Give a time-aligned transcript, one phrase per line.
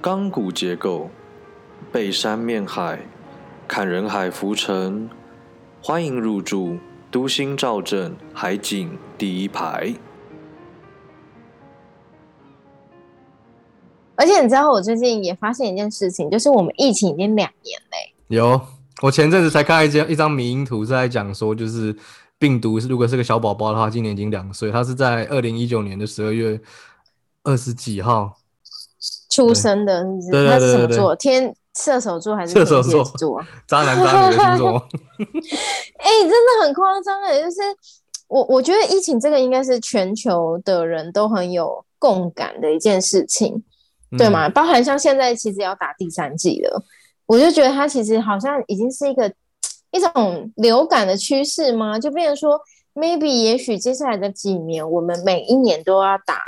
[0.00, 1.10] 钢骨结构，
[1.92, 3.00] 背山面海，
[3.68, 5.08] 看人海浮沉。
[5.82, 6.76] 欢迎入住
[7.10, 9.94] 都心兆镇海景第一排。
[14.16, 18.14] 而且你知道，我最近也发现一件事情，就是我们疫情已经两年嘞。
[18.28, 18.60] 有，
[19.02, 21.96] 我前阵子才看一张一张迷因图，是在讲说，就是
[22.38, 26.60] 病毒是如果是个小宝宝的话，今年已经两岁，他是在二零一九年的十二月
[27.44, 28.39] 二十几号。
[29.30, 30.04] 出生的，
[30.50, 31.14] 他是什么座？
[31.14, 33.40] 天射手座还是射手座？
[33.66, 34.72] 渣男渣女的星座。
[35.98, 37.40] 哎，真的很夸张哎！
[37.40, 37.56] 就是
[38.26, 43.62] 我，我觉得疫情这个应该是全球的人都很有共感的一件事情，
[44.18, 44.48] 对吗？
[44.48, 46.82] 包含像现在其实要打第三季了，
[47.26, 49.32] 我就觉得它其实好像已经是一个
[49.92, 51.98] 一种流感的趋势吗？
[52.00, 52.60] 就变成说
[52.94, 56.42] ，maybe 也许接下来的几年，我们每一年都要打。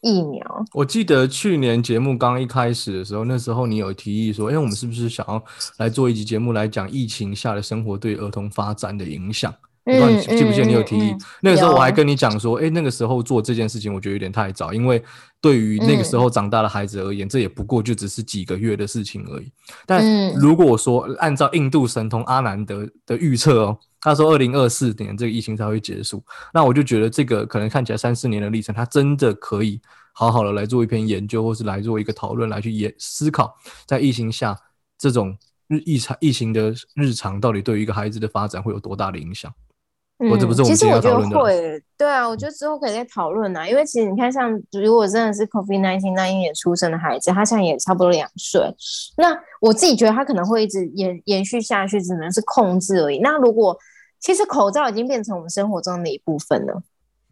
[0.00, 5.42] 疫苗，我记得去年节目刚一开始的时候，那时候你有提议说，哎，我们是不是想要
[5.78, 9.52] 来做一集节目来讲疫情下的生活对儿童发展的影响？
[9.84, 11.14] 不知道你记不记得你有提议？
[11.40, 15.02] 那个时候我还跟你讲说，哎，那个时候做这件事情，我觉得有点太早，因为
[15.40, 19.50] 对于那个时候长大的孩子而言，这也不过就只是几个月的事情而已。
[19.86, 23.78] 但如果说按照印度神童阿南德的预测哦。
[24.00, 26.22] 他说，二零二四年这个疫情才会结束。
[26.54, 29.80] 那我就觉得这个可能看起来三四年的历程，他真的可以
[30.12, 34.56] 好好的来做一篇研究，或是来做一个讨论，来去研思考，在疫情下
[34.96, 39.52] 这种日疫常疫情的日常，到底对于一个孩子的发展会有多大的影响？
[40.20, 43.68] 嗯，其实我觉得会，对啊，我觉得之后可以再讨论啊。
[43.68, 48.60] 因为其实你看，像如果真的是 COVID nineteen 那一年出生的孩子，他现在也差不多两岁，
[49.16, 53.20] 那我自己觉得他可能会一直延延续下去，只能是控制而已。
[53.20, 53.78] 那如果
[54.18, 56.82] 其实口罩已经变成我们生活中的一部分了，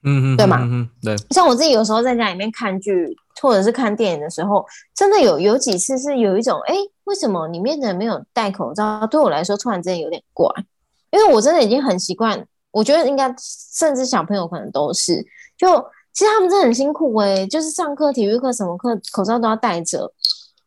[0.05, 0.61] 嗯嗯，对吗？
[0.63, 1.17] 嗯，对。
[1.31, 9.05] 像我自己有时候在家里面看剧或者是看电影的时候，真的有有几次是有一种，哎，为什么里面的人没有戴口罩？
[9.09, 10.49] 对我来说，突然之间有点怪，
[11.11, 12.47] 因为我真的已经很习惯。
[12.77, 13.35] 我觉得应该，
[13.73, 15.25] 甚至小朋友可能都是，
[15.57, 15.67] 就
[16.13, 20.13] 其实他们真的很辛苦哎，就是上课、体育课什么课，口罩都要戴着。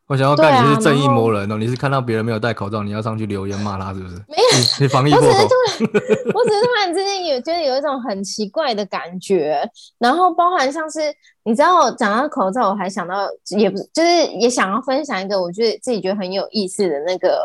[0.08, 4.16] 我想要看你是正义魔人哦，你是看到别人没有戴口罩，你要上去留言骂他是不是？
[4.26, 4.42] 没有，
[4.80, 5.12] 你防疫。
[5.14, 9.62] 我只是突然，我只是突然之间有觉得有一种很奇怪的感觉，
[10.00, 10.98] 然后包含像是
[11.44, 17.40] 你知道讲到口罩，我还想到也不就是也想要分享一个我觉得自己觉得很有意思的那个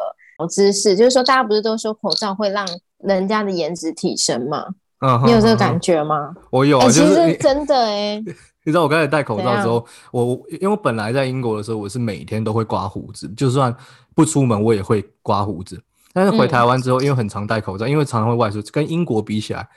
[0.48, 2.66] 知识，就是说大家不是都说口罩会让
[3.04, 4.66] 人家的颜值提升吗？
[5.00, 6.34] 嗯，你有这个感觉吗？
[6.50, 8.24] 我有，其实真的哎。
[8.66, 13.76] 你知道我刚才戴口罩之后，我因为我本来在英国的时候，我是每天都会刮胡子，就算
[14.16, 15.80] 不出门我也会刮胡子。
[16.12, 19.68] 但是回台湾之后，因为很常戴口罩，因为常常会外出，跟英国比起来，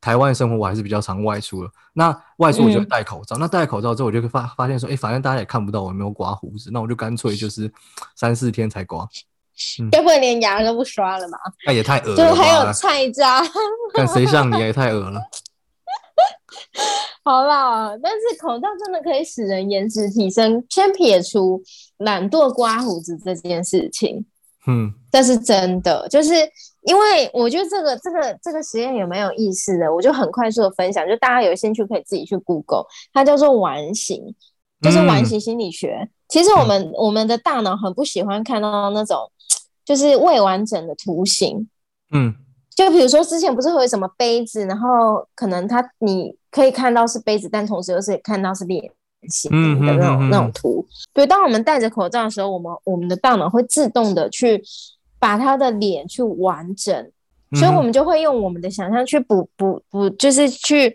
[0.00, 1.70] 台湾生活我还是比较常外出了。
[1.92, 7.70] 那外出我就戴口罩，那戴口罩之后，我就发发现说，哎，反正大家也看不到我有没有刮胡子，那我就干脆就是
[8.14, 9.06] 三四天才刮。
[9.90, 11.38] 该不会连牙都不刷了吧？
[11.66, 12.16] 那也太恶了。
[12.16, 13.42] 就还有菜渣，
[13.94, 15.20] 但谁像你也太恶了。
[17.24, 20.64] 好啦，但是口罩真的可以使人颜值提升。
[20.70, 21.62] 先撇除
[21.98, 24.24] 懒惰刮胡子这件事情，
[24.66, 26.08] 嗯，这是真的。
[26.08, 26.32] 就是
[26.82, 34.34] 因为我觉得这个这个这个实验也蛮有意思的，我就很快速的分享，就大家有兴趣可以自己去 Google，它叫做完形，
[34.80, 36.08] 就是完形心理学。
[36.28, 39.30] 其实我们我们的大脑很不喜欢看到那种。
[39.88, 41.66] 就是未完整的图形，
[42.10, 42.34] 嗯，
[42.76, 48.82] 就比如说之前不是会有什么杯子，然后可能它你可以看到是杯子，但同时又是看到是脸
[49.30, 49.50] 型
[49.86, 50.86] 的那种那种图。
[51.14, 54.62] 对，当我们戴着口罩的时候，我们我们的大脑会自动的去
[55.18, 57.10] 把他的脸去完整，
[57.54, 60.94] 所以我们就会用我们的想象去补补补，就是去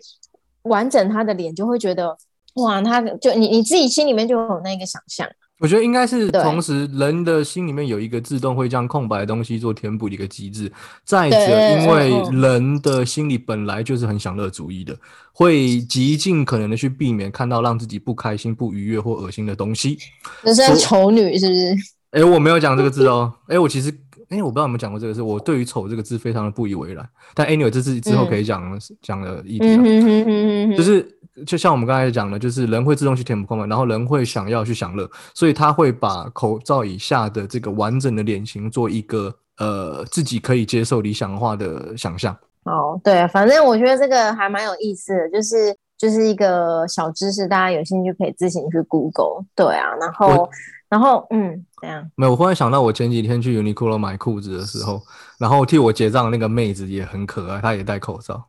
[0.65, 2.15] 完整他的脸，就会觉得
[2.57, 5.27] 哇，他就你你自己心里面就有那个想象。
[5.63, 10.69] 我觉得应该是同时，人的心里面有一个自动会将空白的东西做填补的一个机制。
[11.05, 11.37] 再者，
[11.79, 14.93] 因为人的心里本来就是很享乐主义的，
[15.31, 19.97] 会极尽可能的去避免看到让自己不开心、不愉悦或恶心的东西。
[20.43, 21.75] 那是丑女是不是？
[22.11, 23.33] 哎，我没有讲这个字哦。
[23.47, 23.89] 哎，我其实，
[24.27, 25.21] 哎，我不知道有没有讲过这个字。
[25.21, 27.07] 我对于“丑”这个字非常的不以为然。
[27.33, 30.75] 但 anyway，这是之后可以讲讲的议题。
[30.75, 31.12] 就是。
[31.47, 42.37] 就像我们刚才讲的，就是人会自动去填补空白，然后人会想要去享乐，所以他会把口罩以下的这个完整的脸型做一个呃自己可以接受理想化的想象。
[42.65, 49.43] 哦，对，反正我觉得这个还蛮有意思的，就是就是一个小知识，大家有兴趣可以自行去 Google。
[49.55, 50.47] 对啊，然后
[50.87, 55.01] 然后嗯，这样没有，我忽然想到我前几天去 Uniqlo 买裤子的时候，
[55.39, 58.45] 然后替我结账的那个妹子也很可爱，她也戴口罩，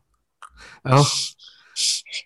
[0.82, 1.02] 然后。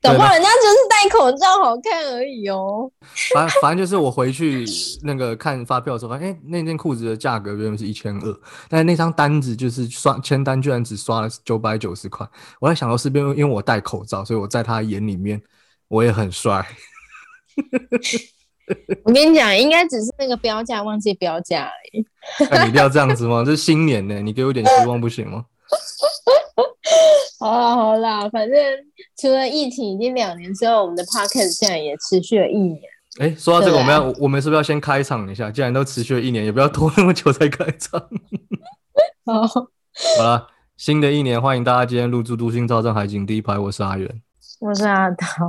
[0.03, 2.91] 搞不好人家就是戴口罩好看而已哦。
[3.35, 4.65] 反反正就是我回去
[5.03, 12.29] 那个看发票的时候，哎，那件裤子的价格原本是一千二，但是那张单子就是刷签单居然只刷了九百九十块。
[12.61, 15.41] 我在想说，是不是因为我戴口罩，所以我在他眼里面
[15.89, 16.67] 我也很帅。
[19.05, 22.05] 我跟你讲，应该只是那个标价忘记标价而已。
[22.63, 23.43] 你一定要这样子吗？
[23.43, 25.47] 这是新年呢，你给我点希望不行吗？
[27.41, 28.59] 好啦好啦，反正
[29.17, 32.81] 除了疫情已经两年之后，我们的 podcast 现在也持续了一年。
[33.21, 35.49] 哎，说到这个，我们要我们是不是要先开场一下？
[35.49, 38.01] 既然都持续了一年，也不要拖那么久才开场。
[39.25, 44.21] 好，好了，新的一年，欢迎大家今天入住都心造镇海景第一排，我是阿元，
[44.61, 45.47] 我是阿桃。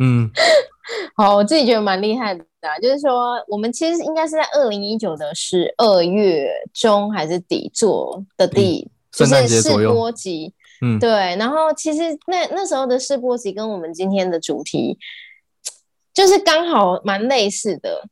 [0.00, 0.28] 嗯，
[1.16, 2.44] 好，我自己觉得蛮厉害的，
[2.82, 8.90] 就是说我们其实应该是在二零一九的十二月中还是底座的第。
[9.16, 10.52] 就是试播集，
[10.82, 14.98] 嗯，对，然后其实那那时候的试播集跟我们今天的主题，
[16.12, 18.06] 就是刚好蛮类似的，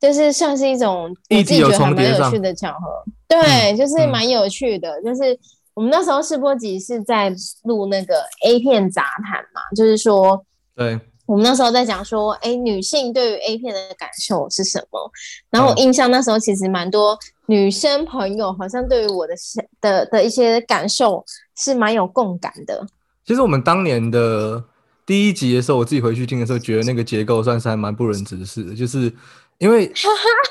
[0.00, 5.38] 就是算是一种我自己觉得还蛮有趣的巧合，对，就是蛮有趣的，就是
[5.74, 7.34] 我们那时候试播集是在
[7.64, 10.44] 录那个 A 片杂谈嘛，就是说，
[10.76, 11.00] 对。
[11.26, 15.10] 我们那时候在讲说，哎，女性对于 A 片的感受是什么？
[15.48, 19.34] 然后我印象那时候其实蛮多女生朋友好像对于我的
[19.80, 21.24] 的的一些感受
[21.56, 22.86] 是蛮有共感的。
[23.24, 24.62] 其实我们当年的
[25.06, 29.12] 第一集的时候，我自己回去听的时候，觉得那个结构算是还蛮不忍直视的，就是
[29.58, 29.92] 因为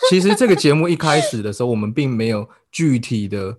[0.09, 3.57] 其实这个节目一开始的时候，我们并没有具体的。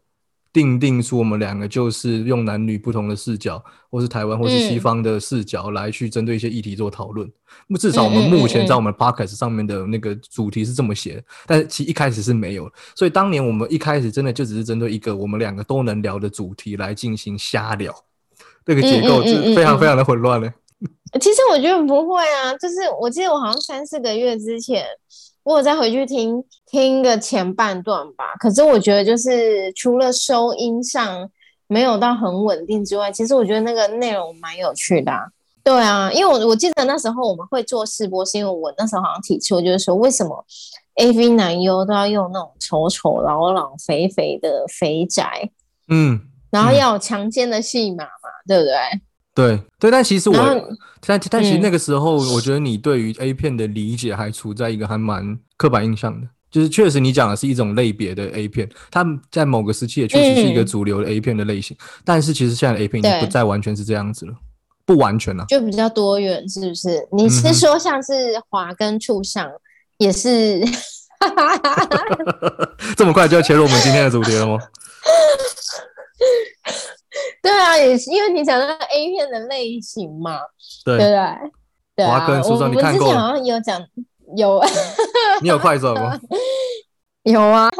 [0.54, 7.28] 定定出我们两个就是用男女不同的视角，或是台湾或是西方的视角来去针对一些议题做讨论。
[7.66, 12.72] 那至少我们目前在我们 podcast 上面的那个主题是这么写的，但是其实一开始是没有。
[12.94, 17.92] 所以当年我们一开始真的就只是针对一个我们两个都能聊的主题来进行瞎聊，
[18.64, 20.54] 这个结构是非常非常的混乱的。
[21.20, 24.84] 其实我觉得不会啊，就是我记得我好像三四个月之前。
[25.44, 31.30] 我再回去听听个前半段吧，可是我觉得就是除了收音上
[31.66, 35.12] 没有到很稳定之外，其实我觉得那个内容蛮有趣的。
[35.62, 40.44] 对啊，因为我我记得那时候我们会做试播，是因为我那时候好像提出就是说，为什么
[40.96, 45.50] A V 男优都要用那种丑丑老老肥肥的肥宅，
[45.88, 46.20] 嗯，
[46.50, 48.74] 然后要有强奸的戏码嘛，对不对？
[49.34, 50.36] 对对，但其实我，
[51.04, 64.32] 但但其实那个时候，我觉得你对于 A 片的理解还处在一个还蛮刻板印象的，就是确实你讲的是一种类别的 A 片，它在某个时期也确实是一个主流的 A 片的类型，但是其实现在的 A 片已经不再完全是这样子了，
[64.86, 67.08] 不完全了，就比较多元，是不是？
[67.10, 69.50] 你是说像是华跟处上
[69.98, 70.60] 也是？
[72.96, 74.58] 这么快就要切入我们今天的主题了吗？
[77.42, 80.40] 对啊，也是因为你讲那个 A 片的类型嘛，
[80.84, 81.16] 对对对？
[81.96, 83.80] 对啊，我们之前好像有讲
[84.36, 84.60] 有，
[85.42, 86.18] 你有快手吗？
[87.24, 87.70] 有啊，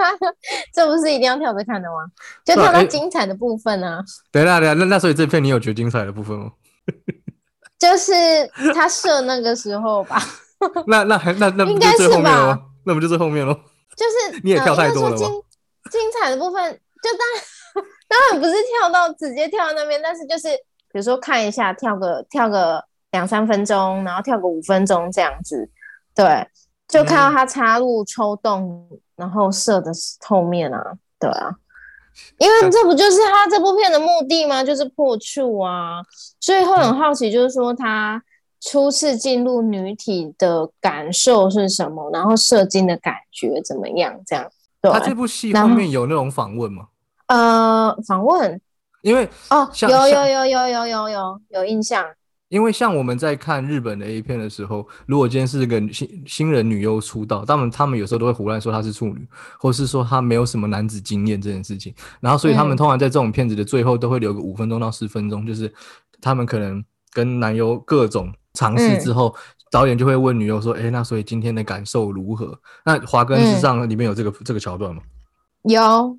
[0.73, 1.97] 这不是一定要跳着看的吗？
[2.45, 4.03] 就跳到精彩的部分啊。
[4.33, 6.51] 等一下，等下，那那所以这片你有觉得精彩的部分吗？
[7.79, 8.13] 就是
[8.73, 10.23] 他射那个时候吧。
[10.87, 12.59] 那那还那那应该是吧？
[12.87, 13.53] 那不就是后面喽？
[13.97, 15.27] 就是你也跳太多了精
[15.91, 17.21] 精彩的部分就当。
[18.15, 20.49] 当然不是跳到直接跳到那边，但是就是
[20.93, 25.69] 比如说看一下，跳个跳个两三分钟，然后跳个五分钟这样子，
[26.15, 26.47] 对，
[26.87, 31.57] 就看到他插入抽动，然后射的是后面啊，对啊，
[32.39, 34.63] 因为这不就是他这部片的目的吗？
[34.63, 36.01] 就是破处啊，
[36.39, 38.23] 所以会很好奇，就是说他
[38.61, 44.21] 初次进入女体的感受是什么，然后射精的感觉怎么样？
[44.25, 44.49] 这样，
[44.81, 46.87] 对他这部戏后面有那种访问吗？
[47.27, 48.61] 呃，访问，
[49.03, 52.05] 因为哦，有有有有有有有有印象。
[52.51, 59.27] 因为像我们在看日本的 A 片的时候，如果今天是个新新人女优出道，他们他们有时候都会胡乱说她是处女，
[59.59, 61.93] 或是说她没有什么男子经验这件事情。
[62.21, 65.73] 然后，所以他们通常在这种片子的最后都会留个五分钟到十分钟，就是
[66.21, 69.35] 他们可能跟男优各种尝试之后，
[69.73, 75.03] 导演就会问女优说：“哎，那所以今天的感受如何？”那《华根之上》里面有这个这个桥段吗？
[75.65, 76.17] 有。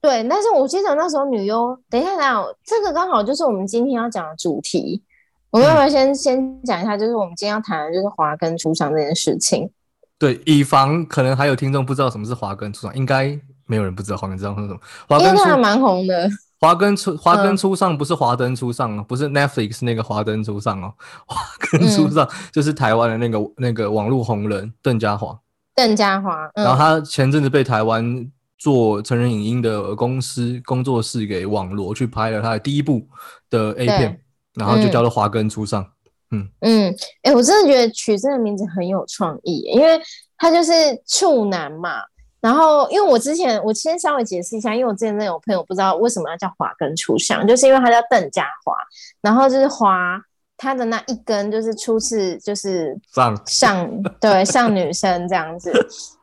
[0.00, 5.02] 对，但是我记得那时候女优，等一下，等下，这个刚好就是我们今天要讲的主题。
[5.50, 9.68] 我们要不要先先讲一下，就是我们今天要谈的就是华根初上这件事情。
[10.18, 13.36] 对，以防可能还有听众不知道什么是华根初上，应该
[13.66, 14.78] 没有人不知道华根初上是什么。
[15.08, 16.28] 华根还蛮红的。
[16.60, 20.92] 华根初 华根初上不是华灯初上哦，不是 Netflix 那个华灯初上哦，
[21.26, 25.38] 华根初上就是台湾的那个那个网络红人邓家华。
[25.74, 28.30] 邓家华，然后他前阵子被台湾。
[28.58, 33.06] 做成人影音的公司工作室给网罗去拍了他的第一部
[33.48, 34.20] 的 A 片，
[34.54, 35.86] 然后就叫做华根初上。
[36.30, 39.98] 嗯嗯，哎，我真的觉得取这个名字很有创意，因为
[40.36, 40.72] 他就是
[41.06, 42.02] 处男嘛。
[42.40, 48.74] 然后，因为我之前我先稍微解释一下，因为我之前那有朋友不知道为什么要叫华根初上，就是因为他叫邓家华，
[49.20, 50.16] 然后就是华
[50.56, 55.72] 他的那一根就是初次就是上上对上女生这样子，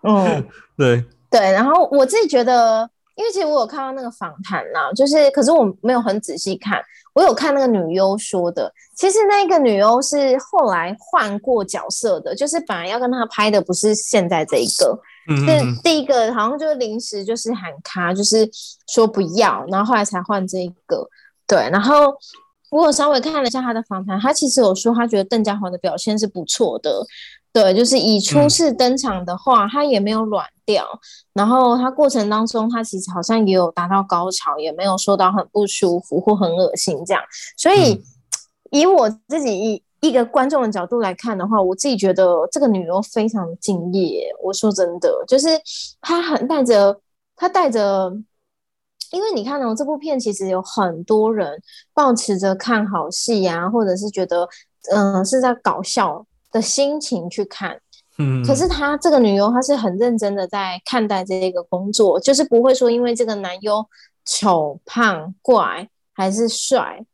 [0.04, 1.04] 嗯， 对
[1.38, 1.52] 对。
[1.52, 6.82] 然后我自己觉得，因为其实我有看到那个访谈啦，就是可是我没有很仔细看，
[7.14, 15.00] 我有看那个女优说的，其实那个女优是后来换过角色的，就是本来要跟她拍的不是现在这一个。
[15.28, 18.48] 是第一个，好像就是临时就是喊卡，就是
[18.88, 21.04] 说不要，然后后来才换这个。
[21.48, 22.16] 对，然后
[22.70, 27.04] 我稍微看了一下他的访谈，他其实有说他觉得邓家华的表现是不错的。
[27.56, 30.86] 对，就是以初次登场的话，他也没有软掉，
[31.32, 37.24] 然后他过程当中他其实好像也有达到高潮，也没有说到很不舒服或很恶心这样。
[37.56, 38.04] 所以
[38.72, 39.58] 以我自己。
[39.58, 44.30] 一一个观众的角度来看的话，我自己觉得这个女优非常敬业。
[44.44, 45.48] 我说真的，就是
[46.00, 47.00] 她很带着，
[47.36, 48.14] 她带着，
[49.12, 51.60] 因为你看哦，这部片其实有很多人
[51.92, 54.48] 抱持着看好戏啊，或者是觉得
[54.92, 56.24] 嗯是在搞笑
[56.56, 57.78] 的心情去看。
[58.18, 63.86] 嗯，可是她这个女优，她是很认真的在看待这个工作，就是不会说因为这个男优
[64.24, 67.06] 丑、胖、怪还是帅，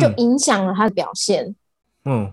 [0.00, 1.56] 就影响了他的表现。
[2.04, 2.32] 嗯，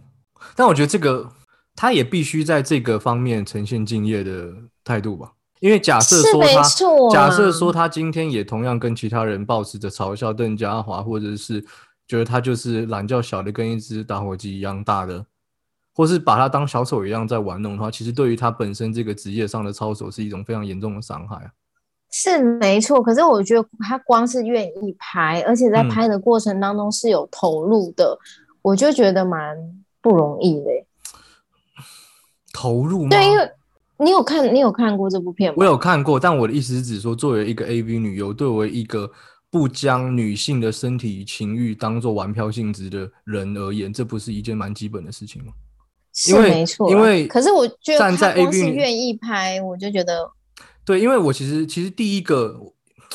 [0.56, 1.28] 但我觉得这个
[1.76, 4.54] 他也必须在这个方面呈现敬业的
[4.84, 6.64] 态度吧，因为假设说他，
[7.12, 11.60] 假设说他今天也同样跟其他人保持着嘲笑邓家华，或者是
[12.08, 15.26] 觉得他就是懒觉小的跟一只打火机一样大的，
[15.94, 21.52] 或是把他当小丑一样在玩弄的话，其实对于他本身这个职业上的操守是一种非常严重的伤害啊。
[22.12, 28.18] 是没错，可是我觉得他光是愿意拍，而且在拍的过程当中是有投入的。
[28.62, 29.58] 我就觉得蛮
[30.02, 30.70] 不容易的，
[32.54, 33.10] 投入吗？
[33.10, 33.52] 对，因为
[33.98, 35.56] 你有看，你有看过这部片吗？
[35.58, 39.10] 我有看过，但我的意思是指说，作为一个 AV 女优，作为一个
[39.50, 45.52] 不将女性的身体情欲当做玩票性质的人而言，这不是一件蛮基本的事情吗？
[46.14, 50.30] 是没错，因为可是我觉得站在 AV 愿意拍，我就觉得
[50.86, 52.60] 对，因为我其实其实第一个，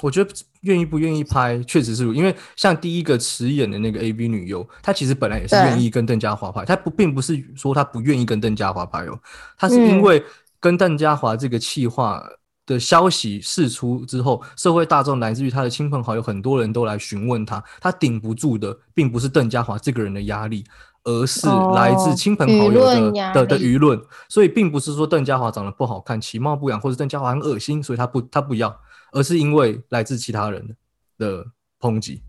[0.03, 0.31] 我觉得。
[0.62, 9.17] 愿意不愿意拍，确实是因为像第一个辞演的那个 A B 女优，她其实本来也是愿意跟邓家华拍，她不并不是说她不愿意跟邓家华拍哦，
[9.57, 10.21] 她是因为
[10.59, 12.21] 跟邓家华这个气话
[12.67, 20.65] 的消息释出之后，社会大众乃至于他的亲朋好友很多人都来询问他，他顶不住的并不是邓家华这个人的压力，
[21.06, 23.98] 而是来自亲朋好友的的的舆论，
[24.28, 28.76] 所以并不是说邓家华长得不好看、其貌不扬，或者邓家华很恶心，所以他不他不要。
[29.12, 30.76] 而是因为来自其他人
[31.16, 31.42] 的
[31.80, 32.20] 抨击。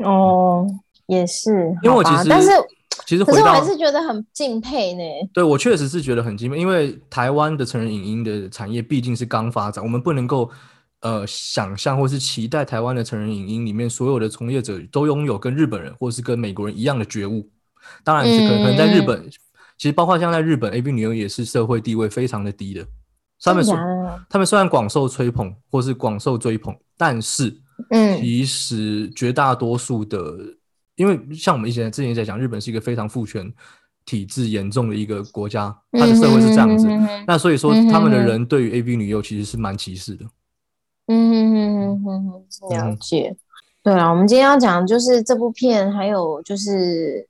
[0.00, 0.66] 哦，
[1.06, 2.50] 也是，因为我其实，但是
[3.06, 5.02] 其实，可是我还是觉得很敬佩呢。
[5.32, 10.50] 对我确实是觉得很敬佩，因为台湾的成人影音的产业毕竟是刚发展，我们不能够
[11.00, 17.48] 呃想象或是期待台湾的成人影音里面所有的从业者都拥有跟日本人或是跟美国人一样的觉悟。
[18.02, 19.28] 当然，是可可能在日本，
[19.76, 22.86] 其实包括像在日本，A B 女优也是社会地位非常的低的。
[23.42, 23.76] 他们说，
[24.30, 27.54] 他们虽然广受吹捧或是广受追捧，但是，
[27.90, 30.18] 嗯，其实绝大多数的，
[30.94, 33.52] 因为像我们以前之前在讲，日本是一个非常父权
[34.06, 36.88] 体制严重的一个国家，它的社会是这样子。
[37.26, 40.24] 那所以说，他们的人对于 A B 女优其实是蛮歧视的。
[41.08, 42.32] 嗯嗯嗯嗯
[42.70, 43.36] 嗯，了解。
[43.82, 47.28] 对啊，我们今天要讲就是这部片，还有就是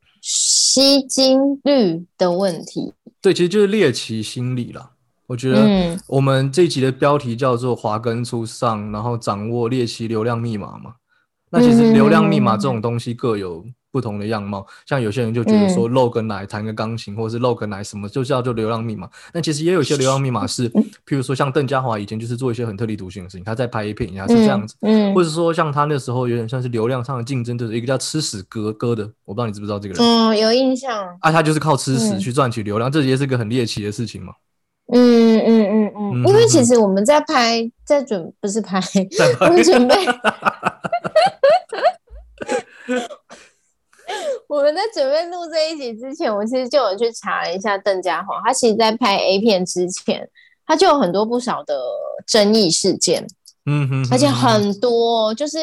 [0.75, 2.95] 吸金率的问题。
[3.21, 4.90] 对，其实就是猎奇心理了。
[5.28, 10.95] 我觉得我们这集的标题叫做“华根初上”，然后掌握猎奇流量密码嘛。
[11.50, 13.64] 那其实流量密码这种东西各有
[13.95, 19.09] 不同的样貌，像有些人就觉得说露个奶弹个钢琴，或者是露个奶什么就叫做流浪密码。
[19.33, 30.05] 那其实也有一些流浪密码是，譬如说像邓家华以前就是做一些很特立独行的事情，他在拍 A 片也是这样子，嗯或者说像他那时候有点像是流量上的竞争对手，一个叫吃屎哥哥的，我不知道你知不知道这个人？
[30.05, 31.07] 哦，有印象。
[31.21, 34.33] 啊，他就是靠吃屎去赚取流量，这也是个很猎奇的事情嘛。
[34.93, 38.79] 嗯嗯嗯嗯，因为其实我们在拍，在准不是拍，
[39.41, 39.95] 我们准备，
[44.49, 50.28] 我们在准备录这一集之前，我其实就有去查了一下邓家华，他其实在拍 A 片之前，
[50.66, 51.78] 他就有很多不少的
[52.26, 53.26] 争议事件，
[53.66, 55.59] 嗯哼，而且很多就是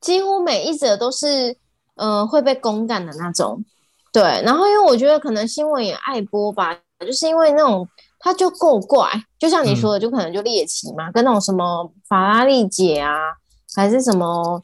[0.00, 1.56] 几乎每一则都是
[1.96, 3.64] 嗯会被公干的那种，
[4.12, 7.88] 对，然后因为我觉得可能新闻也爱播吧，就是因为那种。
[8.20, 13.14] 他就够怪，就像你说的，就可能就猎奇嘛，跟那种什么法拉利姐啊，
[13.76, 14.60] 还是什么，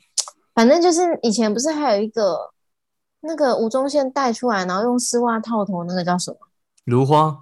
[0.57, 2.37] 反正就是以前不是还有一个
[3.25, 6.39] 那个吴宗宪带出来，然后用丝袜套头，那个叫什么？
[6.85, 7.37] 如花。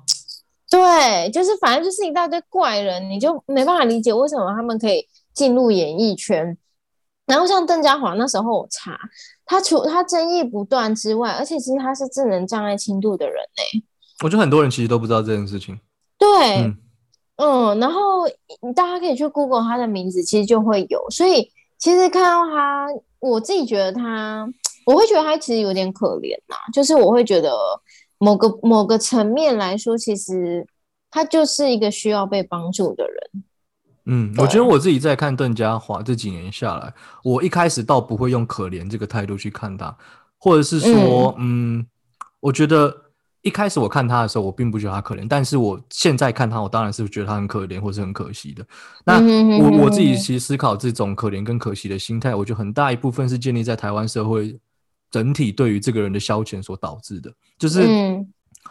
[0.71, 6.57] 对，就是反正就是一大堆怪人，你就没办法理解为什么他们可以进入演艺圈。
[7.27, 8.99] 然后像邓家华那时候我查，
[9.45, 13.85] 他除他争议不断之外，而且其实他是智能障碍轻度的人呢。
[14.25, 15.79] 我觉得很多人其实都不知道这件事情。
[16.19, 16.73] 对，
[17.37, 18.27] 嗯，然后
[18.75, 21.05] 大家可以去 Google 他的名字，其实就会有。
[21.11, 22.87] 所以其实看到他，
[23.21, 24.49] 我自己觉得他，
[24.87, 27.51] 我会觉得他其实有点可怜呐，就是我会觉得。
[28.25, 30.65] 某个某个层面来说，其实
[31.11, 33.45] 他就是一个需要被帮助的人。
[34.05, 39.93] 嗯，我觉得我自己在看邓家华这几年下来，我一开始倒不会用可怜这个态度去看他，
[40.39, 41.85] 或者是说，嗯，
[42.39, 42.95] 我觉得
[43.41, 48.65] 一开始我看他的时候，我并不觉得他可怜，但是我现在看他，我当然是觉得他很可怜或是很可惜的。
[49.05, 49.21] 那
[49.59, 54.57] 我我自己其实思考这种可怜跟可惜的心态，我觉得很大一部分是建立在台湾社会。
[55.13, 57.83] 整体对于这个人的消遣所导致的，就是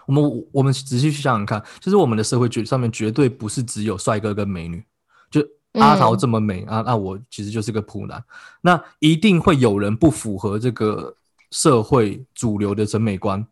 [0.08, 4.84] 我们我们仔细去想想看，就是我们的社会绝上面绝对不是只有帅哥跟美女，
[5.30, 5.40] 就
[5.74, 8.22] 阿桃这么美啊，那我其实就是个普男，
[8.62, 11.16] 那一定会有人不符合这个
[11.52, 13.46] 社会主流的审美观，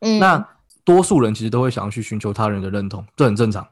[0.00, 0.48] 嗯，那
[0.82, 3.66] 多数人其实都会想要去寻求他人的认同，这很正常。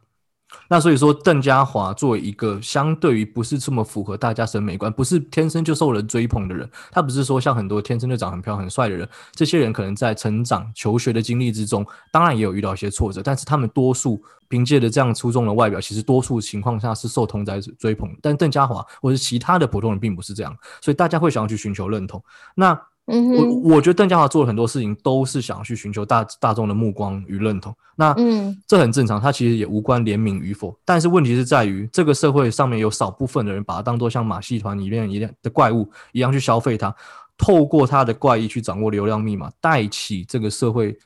[0.68, 18.08] 那所以说，邓家华作为一个相对于不是这么符合大家审美观，不是天生就受人追捧的人，他不是说像很多天生就长很漂亮、很帅的人，这些人可能在成长、求学的经历之中，当然也有遇到一些挫折，但是他们多数凭借着这样出众的外表，其实多数情况下是受同在追捧。
[18.22, 22.22] 但邓家华或者其他的普通人并不是这样，所以大家会想要去寻求认同。
[22.54, 27.74] 那嗯，我我觉得邓家华做了很多事情，都是想去寻求大大众的目光与认同。
[27.96, 30.74] 那嗯，这很正常，他其实也无关怜悯与否。
[30.86, 36.94] 但是问题是在于，这个社会上面有少部分的人把他当做像马戏团里面一样的怪物一样去消费他，
[37.36, 40.96] 透过他的怪异去掌握流量密码，带起这个社会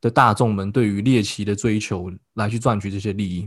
[0.00, 3.46] 的大众们对于猎奇的追求，来去赚取这些利益。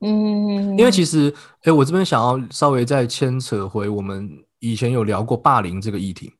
[0.00, 1.32] 嗯，因为其实，
[1.62, 6.32] 哎，我这边想要稍微再牵扯回我们以前有聊过霸凌这个议题。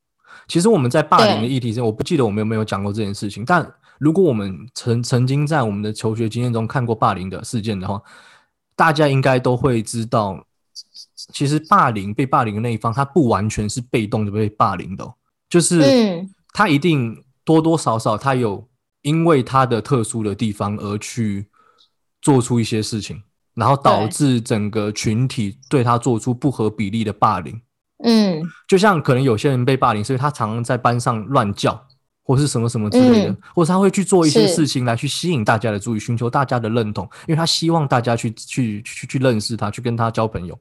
[0.49, 3.45] 其实我们在霸凌的议题上，我不记得我们有没有讲过这件事情。
[3.45, 3.67] 但
[3.99, 8.03] 如果我们曾曾经在我们的求学经验中看过霸凌的事件的话，
[8.75, 10.45] 大家应该都会知道，
[11.33, 15.15] 其实霸凌被霸凌的那一方，他不完全是被动的被霸凌的，
[15.49, 18.67] 就是他一定多多少少他有
[19.03, 21.47] 因为他的特殊的地方而去
[22.23, 23.23] 做出一些事情，
[23.55, 27.61] 然后导致整个群体对他做出不合比例的霸凌。
[28.03, 31.79] 嗯，就像可能有些人被霸凌，所以他常常在班上乱叫，
[32.25, 40.59] 或是什么什么之类的，或者他会去做一些事情来去吸引大家的注意，寻求大家的认同，因为他希望大家去去去去认识他，去跟他交朋友。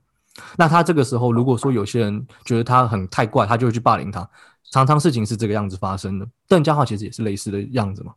[0.57, 4.27] 那他这个时候，如果说有些人觉得他很太怪，他就会去霸凌他。
[4.71, 6.27] 常常事情是这个样子发生的。
[6.47, 8.13] 邓家华其实也是类似的样子嘛，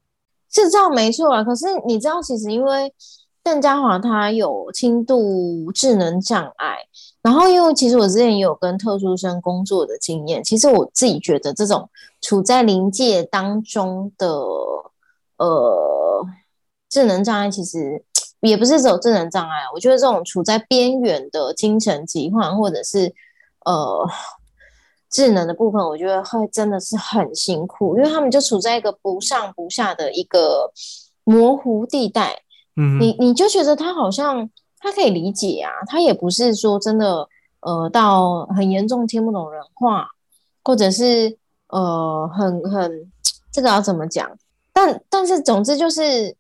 [0.53, 1.43] 是这样没错啊。
[1.43, 2.93] 可是你知道，其实因为
[3.45, 6.77] 邓家华他有轻度智能障碍。
[7.23, 11.89] 然后，因为其实我之前也有跟特殊生工作的经验，其实我自己觉得这种
[12.21, 14.29] 处在临界当中的
[15.37, 16.27] 呃
[16.89, 18.05] 智能障碍，其实
[18.41, 19.59] 也不是只有智能障碍。
[19.73, 23.15] 我觉得这种处在边缘的精神疾患或者是
[23.65, 24.09] 呃
[25.09, 30.73] 智能的部分，我觉得会真的是很辛苦，因为他们就处在一个不上不下的一个
[31.23, 32.42] 模糊地带。
[32.77, 34.51] 嗯，你你就觉得他好像。
[34.85, 37.29] 他可以理解啊，他也不是说真的，
[37.61, 40.09] 呃，到很严重听不懂人话，
[40.65, 43.13] 或者是呃，很很
[43.53, 44.29] 这个要怎么讲？
[44.73, 46.35] 但但是总之就是，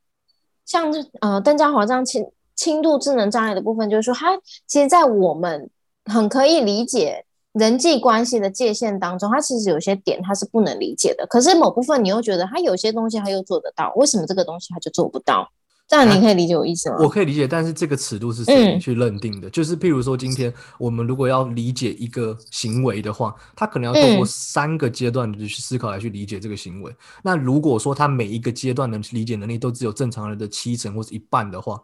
[0.66, 5.70] 像呃邓家华这样轻轻度智能障碍的部分，就是说他其实，在我们
[6.06, 11.24] 很可以理解人际关系的界限当中，他其实有些点他是不能理解的。
[11.28, 15.48] 可是某部分你又觉得他有些东西他又做得到，为什么这个东西他就做不到？
[15.92, 16.96] 这样你可以理解我意思吗？
[17.00, 19.50] 我可以理解，但是这个尺度是谁去认定的？
[19.50, 26.90] 就是譬如说，今天我们如果要理解一个行为的话，他可能要通过三个阶段的去思考来去理解这个行为。
[27.22, 31.78] 那如果说他每一个阶段的理解能力都只有正常人的七成或者一半的话，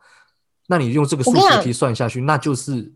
[0.68, 2.90] 那你用这个数学题算下去，那就是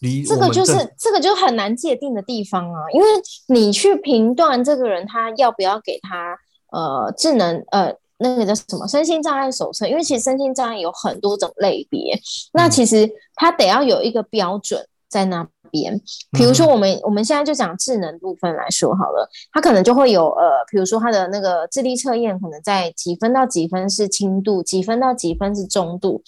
[0.00, 3.06] 离这个就是这个就很难界定的地方啊，因为
[3.48, 6.38] 你去评断这个人他要不要给他
[6.70, 7.94] 呃智能呃。
[8.24, 9.86] 那个叫什么身心障碍手册？
[9.86, 12.18] 因为其实身心障碍有很多种类别，
[12.54, 16.00] 那其实它得要有一个标准在那边。
[16.32, 26.22] 比如说，我们我们现在就讲智能部分来说好了，它可能就会有呃，比如说它的那个智力测验，可能在几分到几分是轻度，几分到几分是中度，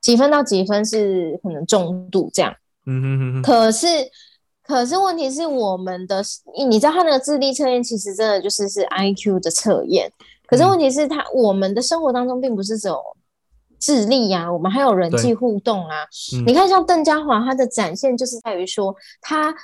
[0.00, 2.54] 几分到几分是可能重度这样。
[2.86, 3.42] 嗯哼哼。
[3.42, 3.86] 可是。
[4.62, 6.22] 可是问题是我们的，
[6.68, 10.12] 你知道他那个智力测验其实真的就是是 I Q 的测验。
[10.50, 13.00] 可是问题是他我们的生活当中并不是只有
[13.78, 16.04] 智力呀，我们还有人际互动啊。
[16.44, 19.54] 你看像邓家华，他的展现就是在于说他，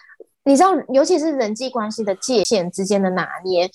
[0.44, 3.68] 你知道，尤其是人际关系的界限之间的拿捏。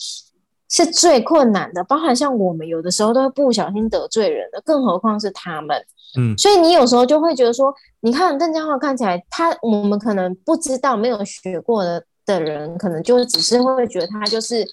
[0.73, 5.77] 是最困难的，包含像我们有的时候都会不小心得罪人的，更何况是他们。
[6.17, 14.65] 嗯，所以你有时候就会觉得说，你看邓家华看起来，他我们可能不知道没有学过的的人，可能就只是会觉得他就是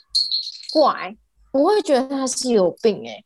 [0.72, 1.12] 怪，
[1.58, 3.02] 不会觉得他是有病。
[3.06, 3.22] 哎，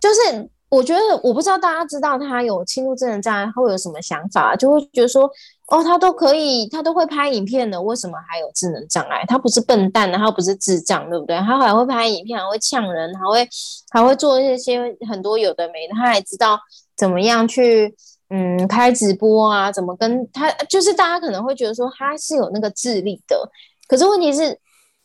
[0.00, 5.30] 就是我觉得我不知道大家知道他有轻度智能障碍会有什么想法，就会觉得说。
[5.68, 9.24] 哦，他都可以，他都会拍影片的，为什么还有智能障碍？
[9.26, 11.38] 他不是笨蛋，他不是智障，对不对？
[11.38, 13.48] 他还会拍影片，还会呛人，还会
[13.90, 16.60] 还会做一些很多有的没的，他还知道
[16.98, 17.94] 怎么样去
[18.28, 23.50] 嗯开直播啊，怎么跟他就是大家可能会觉得说他是有那个智力的，
[23.88, 24.60] 可是问题是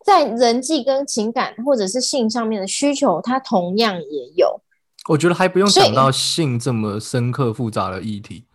[0.09, 4.59] 在人际跟情感或者是性上面的需求，他同样也有。
[5.07, 8.45] 我觉得还不用讲到性这么深刻复杂的议题。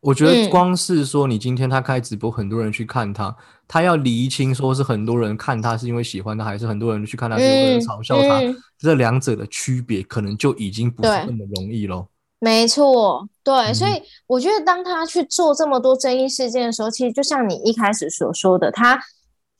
[0.00, 3.36] 我觉得光是说你今天他开直播，很多人去看他，
[3.66, 8.40] 他要厘清说是很多人看他是因为喜欢他，还是很多人去看他是为了嘲笑他，
[8.78, 12.06] 这两者的区别可能就已经不是那么容易喽。
[12.40, 19.00] 没错，对，所以我觉得当他去做这么多争议事件的时候，其实就像你一开始所说的，他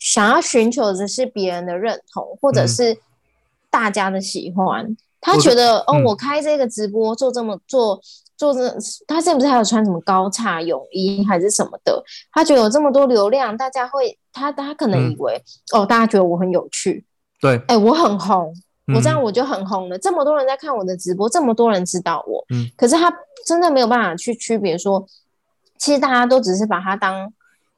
[0.03, 2.99] 想要寻求的是别人的认同，或者是
[3.71, 4.97] 大家的喜欢。
[5.21, 8.01] 他觉得哦，我开这个直播做这么做。
[8.35, 12.03] 做这，他是不是还有穿什么高叉泳衣还是什么的？
[12.33, 15.41] 他觉得有这么多流量，大家会他他可能以为
[15.73, 17.05] 哦，大家觉得我很有趣，
[17.41, 18.53] 对，哎，我很红，
[18.93, 23.15] 我这样我就很红了，这么多人在看我的直播，这么多人知道我，嗯，可是他
[23.47, 25.07] 真的没有办法去区别说，
[25.79, 27.33] 其实大家都只是把他当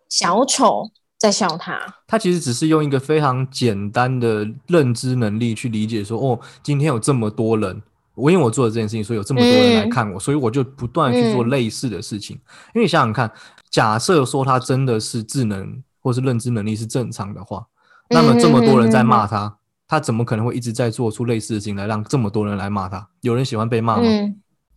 [0.08, 0.88] 小丑
[1.24, 7.82] 在笑他，他其实只是用一个非常简单的认知能力去理解说，哦，今天有这么多人。
[8.14, 12.36] 我因为我做了这件事情，所以有这么多人来看我，所以我就不断去做类似的事情。
[12.74, 13.28] 因为你想想看，
[13.70, 17.66] 假设说他真的是智能或是认知能力是正常的话，
[18.10, 19.56] 那么这么多人在骂他，
[19.88, 23.08] 他怎么可能会一直在做出类似的事情来让这么多人来骂他？
[23.22, 24.04] 有人喜欢被骂吗？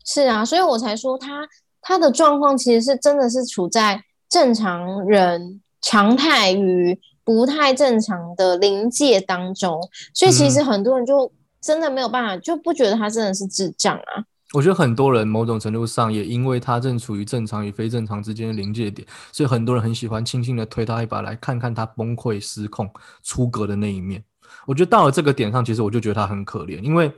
[0.05, 1.45] 是啊，所以我才说他
[1.81, 9.79] 他的状况其实是真的是处在正常人常态与不太正常的临界当中，
[10.13, 11.31] 所以其实很多人就。
[11.59, 14.23] 真的没有办法，就不觉得他真的是智障啊！
[14.53, 22.89] 我觉得很多人某种程度上也因为他正处于正常与非正常之间的临界点，所以很多人很喜欢轻轻的推他一把，来看看他崩溃、失控、
[23.23, 24.23] 出格的那一面。
[24.67, 27.11] 我觉得到了这个点上，其实我就觉得他很可怜，因为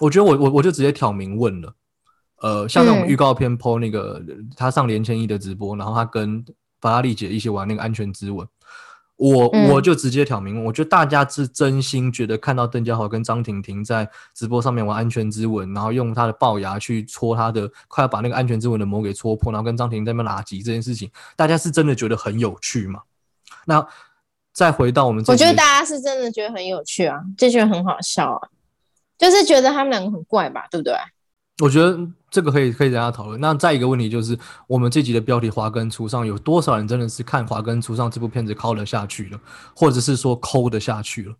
[0.00, 1.74] 我觉得我我我就直接挑明问了，
[2.42, 4.22] 呃，像那种预告片 PO 那个
[4.54, 6.44] 他上连千一的直播，然后他跟
[6.82, 8.46] 法拉利姐一起玩那个安全之吻。
[9.16, 23.00] 我我就直接挑明，我觉得大家是真心觉得看到邓家豪跟张婷婷在直播上面玩安全之吻，然后用他的龅牙去戳他的，快要把那个安全之吻的膜给戳破，然后跟张婷在那边拉鸡这件事情，大家是真的觉得很有趣吗？
[23.64, 23.86] 那
[24.52, 28.48] 再回到我们，我觉得大家是真的觉得很有趣啊，就觉得很好笑啊，
[29.16, 30.96] 就是觉得他们两个很怪吧，对不对？
[31.62, 31.96] 我觉得
[32.32, 33.38] 这个可以可以大家讨论。
[33.38, 39.38] 那再一个问题就是，我们这集的标题《华根初上》，有多少人真的是看《华根初上》这部片子抠得下去了，
[39.76, 41.34] 或者是说抠得下去了？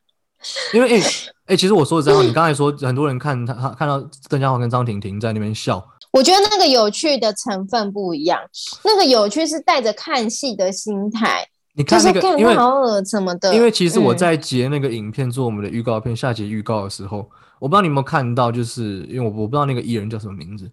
[0.74, 1.06] 因为，哎
[1.46, 8.38] 哎，其实我说的真话，你刚才说很多人看他看到邓家华跟张婷婷在那边笑，我觉得那个有趣的成分不一样。
[8.84, 13.54] 那个有趣是带着看戏的心态，你看那个，因为好恶什么的。
[13.54, 17.30] 因为其实我在截那个影片做我们的预告片下集预告的时候。
[17.60, 20.68] 我不知道你有没有看到，就是因为我我不知道那个艺人叫什么名字，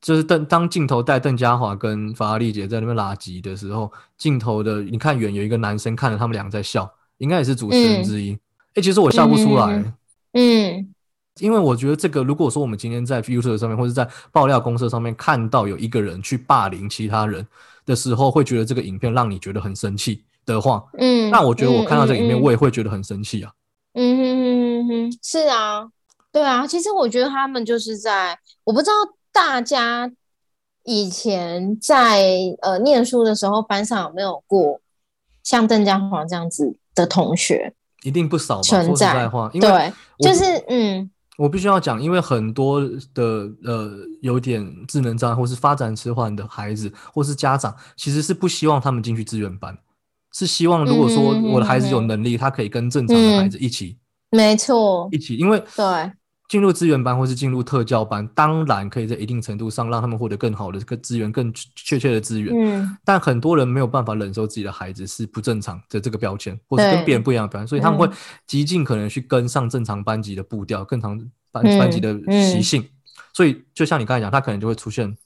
[0.00, 8.38] 就是邓当镜头带邓家华跟法拉利姐在那边拉吉的时候，镜头的你看远有一个男生看着他们俩在笑，应该也是主持人之一。
[8.74, 9.92] 哎，其实我笑不出来，
[10.32, 10.88] 嗯，
[11.40, 17.44] 因为我觉得这个如果说我们今天在 YouTube 上面或者在爆料公社上面看到有一个人去霸凌其他人
[17.84, 23.52] 的时候，会觉得这个影片让你觉得很生气的话，嗯，那我觉得我看到这个影片，我也会觉得很生气啊。
[23.94, 25.90] 嗯哼哼哼哼，是啊。
[26.32, 28.92] 对啊，其实我觉得他们就是在，我不知道
[29.32, 30.10] 大家
[30.84, 32.24] 以前在
[32.62, 34.80] 呃念书的时候，班上有没有过
[35.42, 37.74] 像邓家华这样子的同学？
[38.04, 38.62] 一定不少吧。
[38.62, 42.80] 说实在话，因为就是嗯，我必须要讲，因为很多
[43.12, 43.90] 的呃
[44.22, 49.76] 有点智能障碍或是发展迟缓的孩子，或是家长，其实是不希望他们进去资源班，
[50.32, 53.98] 是希望如果说我的孩子有能力，他可以跟正常的孩子一起，
[54.30, 56.12] 没错，一起，因为对。
[56.50, 62.52] 进入资源班或是进入特教班，当然可以在一定程度上让他们获得更好的个资源、更确切的资源。
[62.52, 68.12] 嗯，但很多人没有办法忍受自己的孩子是不正常的这个标签，或者跟对别人不一样的标签，所以他们会嗯
[68.48, 71.16] 极尽可能去跟上正常班级的步调、更常
[71.52, 72.84] 班嗯班级的嗯习性。
[73.32, 75.16] 所以就像你刚才讲，他可能就会出现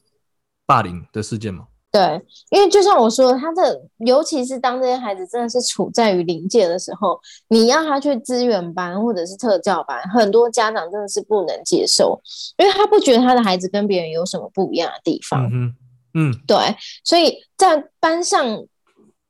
[0.67, 1.65] 霸凌的事件嘛。
[1.95, 12.21] 对，因为就像我说的，他的尤其是当这些孩子真的是处在于临界的时候，你要他去资源班或者是特教班，很多家长真的是不能接受，
[12.57, 15.49] 因为他不觉得他的孩子跟别人有什么不一样的地方。
[15.53, 15.73] 嗯，
[16.15, 16.57] 嗯对，
[17.05, 18.45] 所以在班上，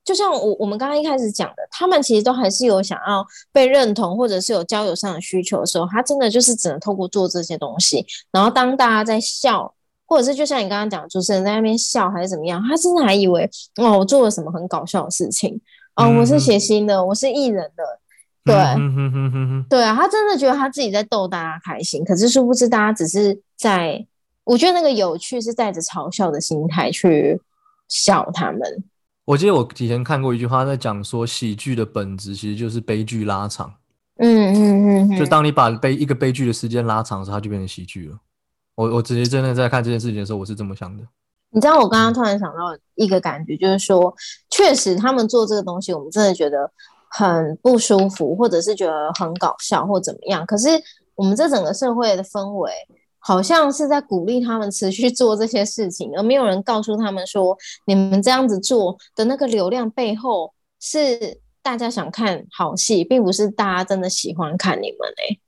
[0.03, 3.22] 就像我我们刚刚一开始讲的，他们其实都还是有想要
[3.53, 8.07] 被认同，或者是有交友上的需求的时候，他真的就是只能透过做这些东西。
[8.33, 9.74] 然后当大家在笑，
[10.07, 15.61] 或者是就像你刚刚讲，主持人在那边笑还是怎么样，他真的还以为哦，我做了什么很搞笑的事情
[15.97, 17.85] 哦，我是嗯写新的，我是艺人的，
[18.45, 18.55] 对。
[19.69, 24.07] 对啊，他真的觉得他自己在逗大家开心，可是殊不知大家只是在，
[24.45, 27.40] 我觉得那个有趣是带着嘲笑的心态去
[27.88, 28.61] 笑他们。
[29.25, 33.73] 我记得我以前看过一句话，在讲说喜剧的本质其实就是悲剧拉长。
[34.19, 38.19] 嗯嗯嗯，就当你把悲一个悲剧的时间拉长时，它就变成喜剧了。
[38.75, 41.05] 我我直接真的在看这件事情的时候，我是这么想的。
[41.51, 44.13] 你知道我刚刚突然想到一个感觉，就是说，
[44.51, 46.69] 确实他们做这个东西，我们真的觉得
[47.09, 50.45] 很不舒服，或者是觉得很搞笑或怎么样。
[50.47, 50.69] 可是
[51.15, 52.73] 我们这整个社会的氛围，
[53.21, 57.57] 好像是在鼓励他们持续做这些事情，而没有人告诉他们说，
[57.87, 65.39] 你们这样子做的那个流量背后是大家想看好戏，并不是大家真的喜欢看你们哎、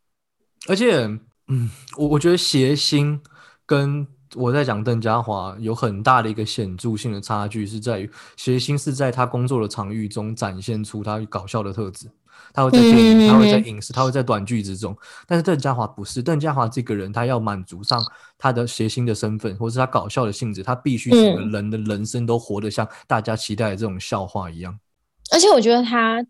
[0.69, 1.09] 而且，
[1.49, 3.21] 嗯，我我觉得谐星
[3.65, 12.11] 跟我在讲邓家华有很大的一个显著性的差距，是在于谐星是在他工作的场域中展现出他搞笑的特质，
[12.53, 14.97] 他会在电影，他会在嗯影视，他会在短剧之中。
[15.27, 18.05] 但是邓家华不是，邓家华这个人，他要满足上
[18.37, 24.77] 他的谐星的身份，或是他搞笑的性质，他必须整个嗯人的人生都活得像大家期待的这种笑话一样。
[25.33, 26.25] 而且我觉得他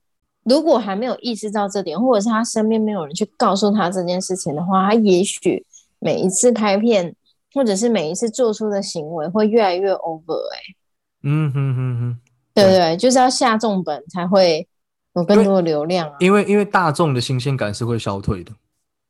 [0.48, 5.64] 如果还没有意识到这点，或者是他身边没有人去告诉他这件事情的话，他也许
[5.98, 7.14] 每一次拍片，
[7.52, 10.58] 或者是每一次做出的行为会越来越 over 哎、
[11.24, 12.18] 嗯哼哼哼。
[12.54, 12.96] 对不对？
[12.96, 14.66] 就是要下重本才会
[15.14, 16.16] 有更多的流量啊。
[16.20, 18.50] 因为因为大众的新鲜感是会消退的。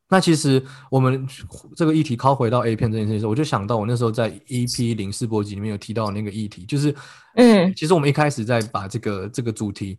[0.08, 1.24] 那其实我们
[1.76, 6.92] 这个议题靠回到 A 片这件事情时候，我就想到我那时候在 EP 零四波集里面有提到那个议题，就是，
[7.36, 9.96] 嗯其实我们一开始在把这个这个主题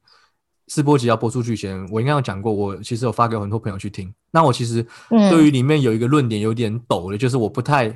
[0.67, 4.13] 四波集要播出去前，我应该有讲过，我其实有发给很多朋友去听。
[4.31, 7.87] 那我其实嗯对于里面有一个论点有点抖的，就是我不太，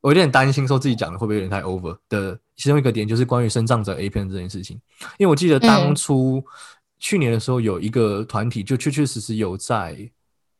[0.00, 4.80] 我有点担心说自己讲的会不会有点太 over 的其中一个点，就是关于生长者 A 片这件事情。
[5.18, 6.42] 因为我记得当嗯初、
[6.98, 9.96] 去年的时候有一个团体，就确确实实有在，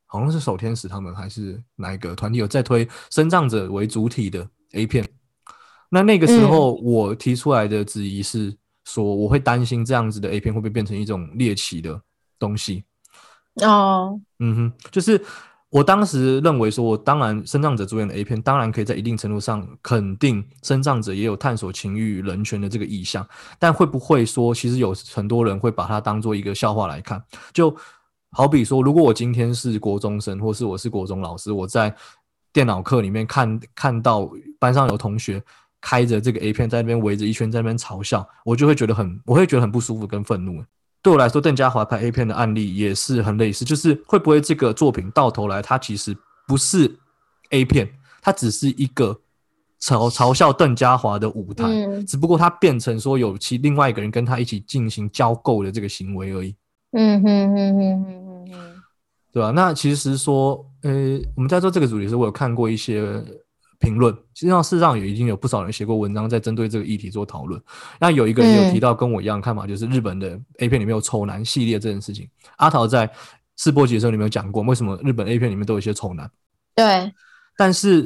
[0.06, 5.06] 好像是守天使他们还是哪一个团体有在推生长者为主体的 A 片。
[5.88, 12.00] 那那个时候我提出来的质疑是说，我会担心这样子的 A 片会不会变成一种猎奇的
[12.38, 12.84] 东西。
[13.62, 15.20] 哦，嗯哼，就是
[15.70, 23.26] 我当时认为说，我当然生长者主演的 A 片，当然可以在一定程度上肯定生长者也有探索情欲人权的这个意向，
[23.58, 27.22] 但会不会说，其实有很多人会把它当做一个笑话来看？
[27.52, 27.74] 就
[28.30, 31.94] 好比说，如果我今天是国中生，或是我是国中老师，我在
[32.52, 35.42] 电脑课里面看看到班上有同学
[35.84, 40.64] 开着这个 A 片在那边围着一圈在那边嘲笑，我就会觉得很，我会觉得很不舒服跟愤怒。
[41.02, 46.16] 对我来说，邓家华拍 A 片的案例也是很类似，就是会不会这个作品到头来，它其实
[46.48, 46.90] 不是
[47.50, 47.86] A 片，
[48.22, 49.20] 它只是一个
[49.82, 52.06] 嘲嘲笑邓家华的舞台，嗯。
[52.06, 56.56] 只不过它变成说有其另外一个人跟他一起进行交媾的这个行为而已，
[56.92, 58.82] 嗯哼哼哼哼哼哼，
[59.30, 63.22] 对吧、那其实说，呃，我们在做这个主题的时候，我有看过一些
[63.78, 67.60] 评论，实际上事实上也已经有不少人写过文章在针对这个议题做讨论。
[67.98, 72.28] 那有一个人有提到跟我一样的看法，就是日本的 A 片里面有丑男系列这件事情。
[72.56, 73.10] 阿桃在
[73.56, 76.30] 试播集的时候，你们有讲过为什么日本 A 片里面都有一些丑男？
[76.74, 77.12] 对，
[77.56, 78.02] 但是，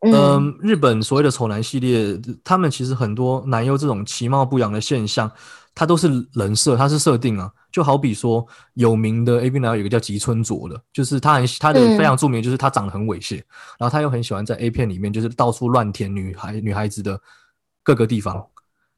[0.00, 5.30] 嗯嗯，日本所谓的丑男系列，他们其实很多男优这种其貌不扬的现象，
[5.80, 7.50] 它都是人设，它是设定啊。
[7.72, 13.36] 就好比说，有名的 A B 男有个叫吉村卓的，就是他很他的嗯非常著名，就是他长得很猥亵，
[13.78, 17.18] 然后他又很喜欢在 A 片里面就是到处乱舔女孩女孩子的
[17.82, 18.46] 各个地方，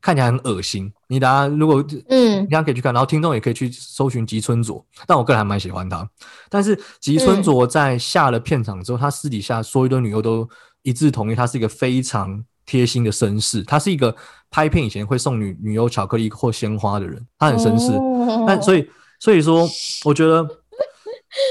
[0.00, 0.92] 看起来很恶心。
[1.06, 6.04] 你大家如果嗯你大家可以去看，然后听众也可以去搜寻吉村卓，但我个人还蛮喜欢他。
[6.50, 10.48] 但是吉村卓在下了片场之后，他私底下所有的女优都
[10.82, 14.14] 一致同意，他是一个非常贴心的绅士，他是一个
[14.50, 17.92] 拍片以前会送女女优巧克力或鲜花的人，他很绅士。
[17.92, 19.68] 哦但所以所以说，
[20.04, 20.48] 我觉得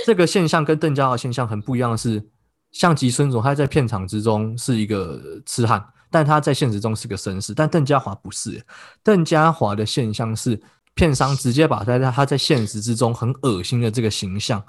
[0.05, 2.23] 这个现象跟邓家华现象很不一样的是，
[2.71, 7.53] 像吉村总，他在片场之中是一个痴汉，但他在现实中是个绅士。
[7.53, 8.63] 但邓家华不是，
[9.03, 10.61] 邓家华的现象是
[10.95, 14.63] 片商直接把他在他在现实之中很恶心的这个形象，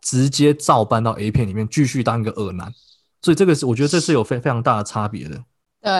[0.00, 2.72] 直接照搬到 A 片里面，继续当一个恶男。
[3.22, 5.44] 所以这个是我觉得这是有非非常大的差别的。
[5.82, 5.90] 对，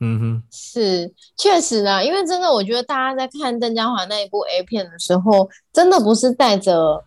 [0.00, 7.04] 嗯哼，是确实啊，因为真的，我觉得大家在看邓家华那一部 A 片的时候，真的不是带着。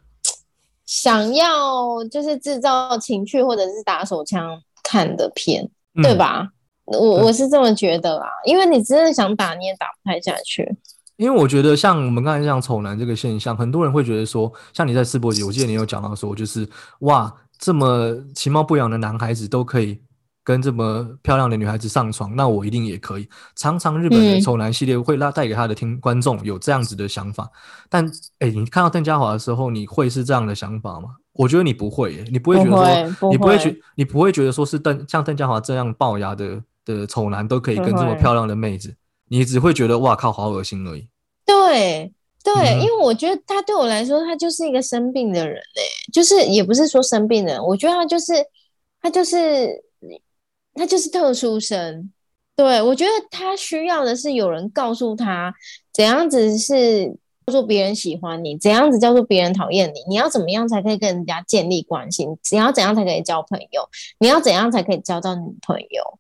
[0.86, 5.68] 想要就是制造情趣或者是打手枪看的片，
[6.04, 6.46] 对吧？
[6.84, 10.78] 我我是这么觉得啦，因为你真的想打你也打不太下去。
[11.16, 16.68] 因为我觉得像我们刚才讲丑男这个现象，很多人会觉得说，像你在世博节，我记得你有讲到说，就是
[17.00, 20.00] 哇，这么其貌不扬的男孩子都可以。
[20.44, 23.30] 跟这么漂亮的女孩子上床，那我一定也可以。
[23.56, 27.50] 常常日本的丑男系列会拉带给他的听观众有这样子的想法，
[27.90, 28.06] 但
[28.40, 31.12] 哎，你看到邓家华的时候，你会是这样的想法吗？
[31.32, 38.94] 我觉得你不会，你不会觉得说，你不会觉，你不会觉得说是邓像邓家华这样龅牙的的丑男都可以跟这么漂亮的妹子，
[39.30, 41.08] 你只会觉得哇靠，好恶心而已。
[41.46, 48.34] 对对，因为我觉得他对我来说，他就是一个生病的人嘞，就是也不是说生病的人，我觉得他就是
[49.02, 49.70] 他就是。
[50.74, 52.12] 他就是特殊生，
[52.56, 55.54] 对我觉得他需要的是有人告诉他
[55.94, 57.08] 怎样子是
[57.46, 63.88] 叫做别人喜欢你，怎样子叫做别人讨厌你，你要怎么样才可以跟人家建立关系，你要怎样才可以交朋友，
[64.20, 66.20] 你要怎样才可以交到女朋友。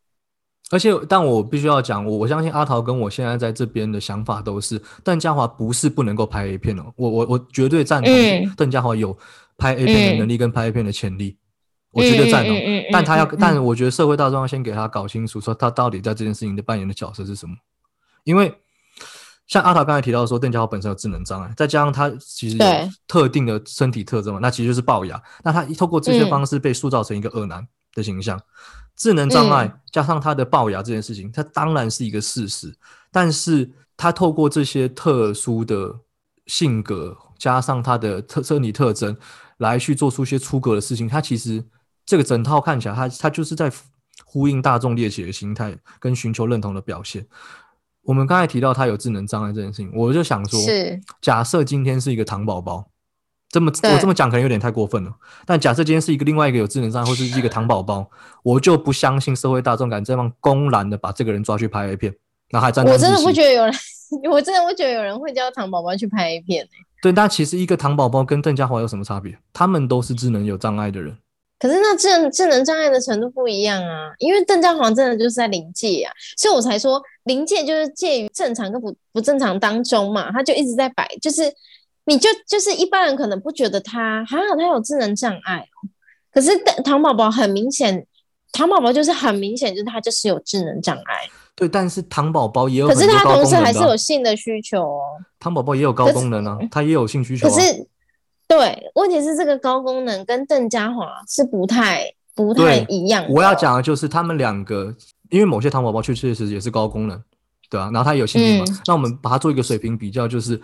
[0.72, 8.12] 而且，但我必须要讲，我我相信阿桃跟我现在在这边的想法都是，邓家华不是不能够拍 A 片哦，我我我绝对赞同
[8.58, 9.16] 邓家华有
[9.58, 11.38] 拍 A 片的能力跟拍 A 片的潜力。
[11.94, 12.58] 我绝对赞同，
[12.92, 17.56] 但他要，但我觉得社会大众要先给他搞清楚，说他到底在这件事情的扮演的角色是什么。
[18.24, 18.52] 因为
[19.46, 22.66] 像阿桃刚才提到说，邓家豪本身有智能障碍，再加上他其实有
[23.08, 25.22] 特定的身体特征嘛，那其实就是龅牙。
[25.44, 28.42] 那他透过这些方式被塑造成一个恶男的形象，
[28.96, 32.74] 智能障碍加上他的龅牙这件事情，他当然是一个事实。
[33.12, 35.94] 但是他透过这些特殊的
[36.48, 39.16] 性格，加上他的特身体特征，
[39.58, 41.64] 来去做出一些出格的事情，他其实。
[42.06, 43.72] 这个整套看起来，它它就是在
[44.26, 47.26] 呼应大众猎奇的心态，跟寻求认同的表现。
[48.04, 50.60] 我们刚才提到他有智能障碍这件事情，我就想说，
[51.22, 52.90] 假设今天是一个糖宝宝，
[53.50, 55.14] 这么我这么讲可能有点太过分了。
[55.46, 58.10] 但假设今天是一个另外一个有智能障碍，或是一个糖宝宝，
[58.44, 62.14] 我就不相信社会大众敢这样公然的把这个人抓去拍 A 片，
[62.50, 62.86] 然后还沾。
[62.86, 63.74] 我真的不觉得有人，
[64.30, 66.68] 我真的不觉得有人会叫糖宝宝去拍 A 片
[67.02, 69.38] 对，但其实一个糖宝宝跟邓家华有什么差别？
[69.54, 71.18] 他们都是智能有障碍的人。
[71.64, 81.44] 可是那智智能障碍的程度不一样啊，因为邓家煌真的就是在临界啊，所以我才说临界就是介于正常跟不不正常当中嘛，他就一直在摆，就是
[82.04, 85.88] 你就就是一般人可能不觉得他还好他有智能障碍哦，
[86.34, 86.52] 可是
[86.84, 88.06] 唐宝宝很明显，
[88.52, 91.30] 唐宝宝就是很明显就是他就是有智能障碍。
[91.56, 95.02] 对，但是糖宝宝也有，可是他同时还是有性的需求哦。
[95.40, 97.48] 糖宝宝也有高功能啊，他也有性需求。
[97.48, 97.88] 可是。
[98.48, 102.04] 对，问题是这个高功能跟邓家华是不太
[102.36, 103.26] 不太一样。
[103.30, 104.94] 我要讲的就是他们两个，
[105.30, 107.20] 因为某些糖宝宝确确实也是高功能，
[107.70, 110.62] 对啊，然后他有性欲嘛，那我们把它做一个水平比较，就是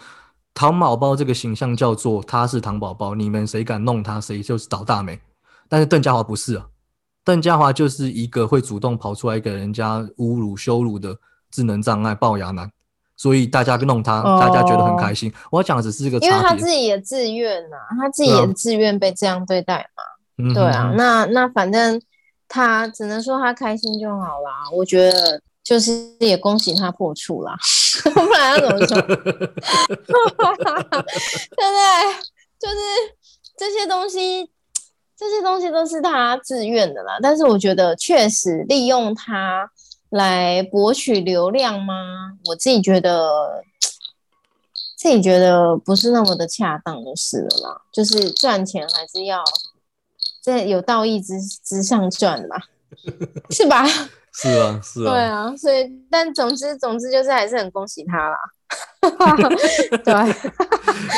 [0.54, 5.20] 糖宝宝这个形象叫做他是糖宝宝，你们谁敢弄他，谁就是倒大霉。
[5.68, 6.68] 但是邓家华不是啊，
[7.24, 11.18] 邓家华就是一个会主动跑出来给人家侮辱羞辱的
[11.50, 12.70] 智能障碍龅牙男。
[13.20, 15.30] 所以大家弄他，大家觉得很开心。
[15.52, 20.54] 我要讲的只是这个，因为他自己也自愿呐，他自己也自愿被这样对待嘛。
[20.54, 22.02] 对啊，那那反正
[22.48, 24.72] 他只能说他开心就好啦。
[24.74, 27.58] 我觉得就是也恭喜他破处啦，
[28.16, 29.02] 不然要怎么说？
[29.04, 29.26] 对不
[31.76, 31.84] 对？
[32.58, 32.76] 就是
[33.58, 34.50] 这些东西，
[35.18, 37.18] 这些东西都是他自愿的啦。
[37.22, 39.70] 但是我觉得确实利用他。
[40.10, 42.34] 来博取流量吗？
[42.46, 43.64] 我自己觉得，
[44.98, 47.82] 自己觉得不是那么的恰当，就是了啦。
[47.92, 49.44] 就是赚钱还是要
[50.42, 52.58] 在有道义之之上赚嘛，
[53.52, 53.86] 是吧？
[54.34, 55.12] 是啊，是啊。
[55.12, 58.38] 对啊，所以但总之总之就是还是很恭喜他啦。
[60.04, 60.14] 对，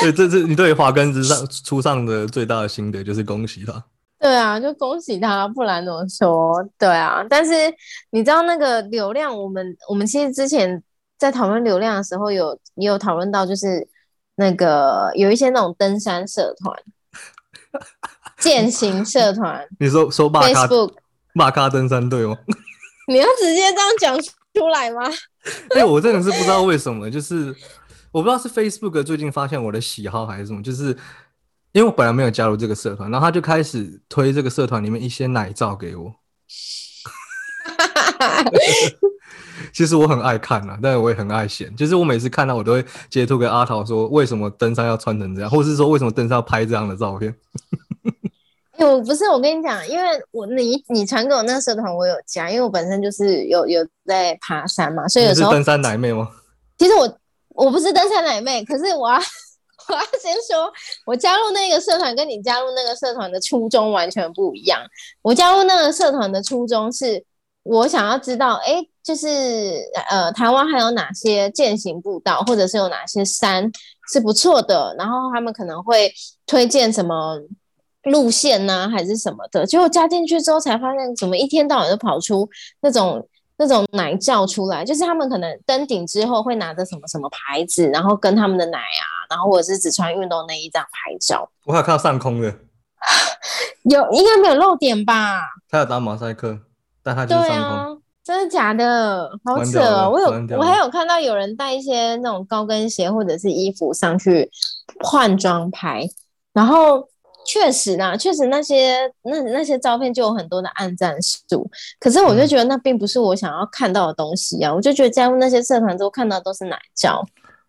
[0.00, 3.84] 对，这这你对华根之上出上的最大的心得就是恭喜他。
[4.22, 6.64] 对啊，就恭喜他，不然怎么说？
[6.78, 7.52] 对啊，但是
[8.10, 10.80] 你知道那个流量，我们我们其实之前
[11.18, 13.84] 在讨论流量的时候，有也有讨论到，就是
[14.36, 16.72] 那个有一些那种登山社团、
[18.38, 20.68] 践行社团， 你说说马卡
[21.34, 22.38] 马卡登山队吗？
[23.08, 25.02] 你要直接这样讲出来吗？
[25.74, 27.52] 哎，我真的是不知道为什么，就是
[28.12, 30.96] 我不知道是 Facebook 最近发现我的喜好还是什么，就是。
[31.72, 36.12] 因为我本来没有加入这个社团，然后他就开始推这个社团里面一些奶照给我。
[39.72, 41.74] 其实我很爱看啊，但是我也很爱显。
[41.74, 47.34] 就是我每次看到，我都会截图给阿桃说，为什么登山要穿成这样，或是说为什么登山要拍这样的照片。
[48.78, 56.28] 我不是我跟你讲，因为我你你传给我那个社团，我有加，因为我本身就是有有在爬山嘛，所以有时候登山奶妹吗？
[56.76, 57.18] 其实我
[57.50, 59.18] 我不是登山奶妹，可是我要
[59.88, 60.72] 我要先说，
[61.06, 64.80] 我加入那个社团跟你加入那个社团的初衷完全不一样。
[65.22, 67.24] 我加入那个社团的初衷是
[67.62, 73.70] 我想要知道，哎，就是呃，台湾还有哪些践行步道，或者是有哪些山
[74.12, 76.12] 是不错的，然后他们可能会
[76.46, 77.38] 推荐什么。
[78.06, 82.48] 路线呐，还是什么的，结果加进去之后才发现，怎么一天到晚都跑出
[82.80, 83.24] 那种
[83.56, 91.50] 那种奶叫出来，就是他们可能登顶之后会拿着什么什么牌子，然后跟他们的奶啊，然后或者是只穿运动内衣这样拍照。
[91.64, 92.54] 我还有看到上空的，
[93.84, 95.40] 有应该没有漏点吧？
[95.70, 96.58] 他有打马赛克，
[97.02, 99.30] 但他就是上空，真的假的？
[99.44, 99.80] 好扯！
[100.10, 100.28] 我有
[100.58, 104.50] 我还有看到有人带一些那种高跟鞋或者是衣服上去
[105.00, 106.06] 换装拍，
[106.52, 107.08] 然后。
[107.44, 111.68] 确实啦，确实那些那那些照片就有很多的暗战数，
[111.98, 114.72] 可是我就觉得那并不是我想要看到的东西啊！
[114.72, 117.20] 我就觉得加入那些社团之后看到都是奶照。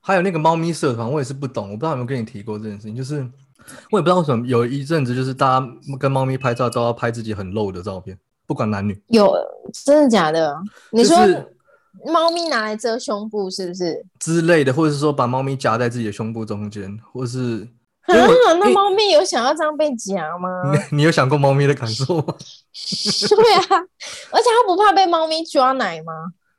[0.06, 3.26] 还有那个猫咪社团，我也是不懂，我不知道有没有跟你提过这件事情，就是
[3.90, 9.02] 我也不知道为什么有一阵子就是大家跟猫咪拍照都要拍自己很露的照片，不管男女。
[9.08, 9.34] 有
[9.86, 10.54] 真的假的？
[10.92, 11.16] 你说
[12.06, 17.66] 猫咪拿来遮胸部是不是之类的，或者是说把猫咪夹在自己的胸部中间，或是。
[18.06, 18.14] 啊，
[18.60, 20.50] 那猫咪有想要这样被夹吗？
[20.92, 22.26] 你你有想过猫咪的感受吗？
[23.30, 23.66] 对啊，
[24.30, 26.12] 而且它不怕被猫咪抓奶吗？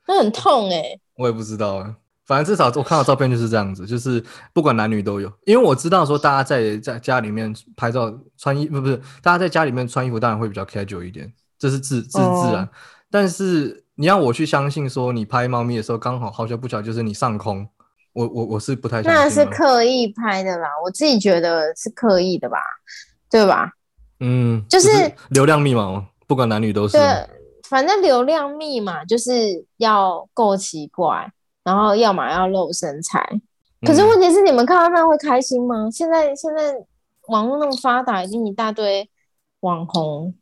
[0.07, 0.99] 它很痛哎。
[1.17, 4.23] 我也不知道啊，反正至少我看到照片就是这样子，就是
[4.53, 5.31] 不管男女都有。
[5.45, 12.67] 因为我知道说大家在在家里面拍照穿衣不不是，大家在家里面穿衣服当然会比较 casual 一点，这是自自自然。
[13.11, 17.67] 但是你要我去相信说你拍猫咪的时候刚好好巧不巧就是你上空。
[18.13, 22.59] 我我我是不太那是刻意拍的啦，我自己觉得是刻意的吧，
[23.29, 23.69] 对吧？
[24.21, 24.87] 嗯，就是
[25.31, 26.97] 流量密码，不管男女都是。
[26.97, 27.29] 对，
[27.67, 31.29] 反正流量密码就是要够奇怪，
[31.65, 33.27] 然后要么要露身材。
[33.81, 35.89] 可是问题是，你们看到那会开心吗？
[35.91, 36.73] 现在现在
[37.27, 39.09] 网络那么发达，已经一大堆
[39.59, 40.33] 网红。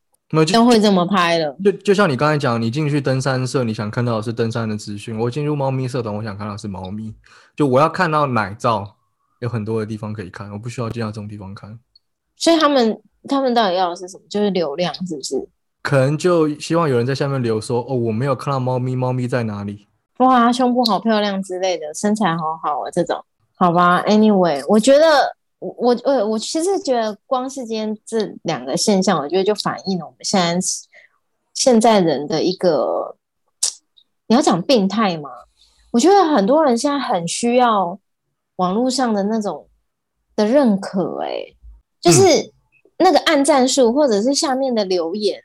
[0.51, 7.13] 都会这么拍了，就就像你刚才讲，你进去登山社，你想看到的是登山的资讯；我进入猫咪社团，我想看到是猫咪。
[7.55, 8.95] 就我要看到奶照，
[9.41, 11.77] 有很多的地方可以看，我不需要进到这种地方看。
[12.35, 12.99] 所以他们
[13.29, 14.23] 他们到底要的是什么？
[14.27, 15.47] 就是流量，是不是？
[15.83, 19.85] 可能就希望有人在下面留说：“哦，我没有看到猫咪，猫咪在哪里？”
[20.23, 23.23] 哇，胸部好漂亮之类的，身材好好啊，这种
[23.55, 25.35] 好吧？Anyway，我觉得。
[25.65, 30.67] 我我我其实觉得，光是今天这两个现象，我觉得就反映了我们现在
[31.53, 33.15] 现在人的一个，
[34.27, 35.29] 你要讲病态吗？
[35.91, 37.97] 我觉得很多人现在很需要
[38.57, 39.65] 网络上的那种
[40.35, 41.45] 的认可，哎，
[42.01, 42.51] 就是
[42.97, 45.41] 那个按赞数，或者是下面的留言，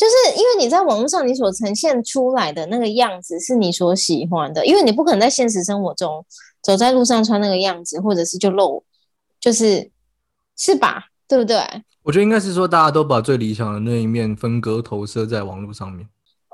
[0.00, 6.24] 就是因为你在网络上你所呈现出来的那个样子是你所喜欢的，因为你不可能在现实生活中
[6.62, 8.82] 走在路上穿那个样子，或者是就露。
[9.38, 9.90] 就是
[10.56, 11.04] 是吧？
[11.26, 11.58] 对不对？
[12.02, 16.06] 我觉得应该是说，大家都把最理想的那一面分割投射在网络上面。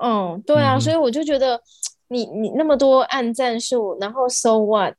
[0.03, 1.61] 嗯，对啊，所以我就觉得，
[2.09, 4.95] 你你那么多按战术，然后 so what？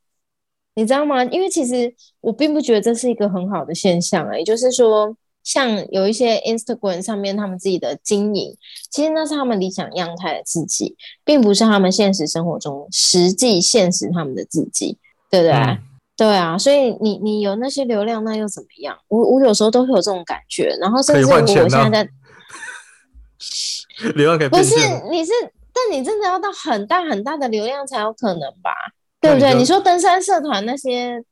[0.76, 1.24] 你知道吗？
[1.26, 4.38] 因为其实我并不觉得这是一个很好的现象啊。
[4.38, 5.16] 也就是说，
[5.48, 8.54] 像有一些 Instagram 上面他们自己的经营，
[8.92, 14.98] 其实那是他们理想样态的自己，并不是他们现实生活中实际现实他们的自己，
[15.32, 15.78] 对不对？
[16.18, 18.98] 对啊，所以你你有那些流量，那又怎么样？
[19.08, 22.10] 我我有时候都会有这种感觉，然后甚至我现在在
[24.16, 24.76] 流量可以不是
[25.10, 25.32] 你是，
[25.72, 28.72] 但你真的要到很大很大的流量才有可能吧？
[29.22, 29.54] 对不对？
[29.54, 31.24] 你说登山社团那些，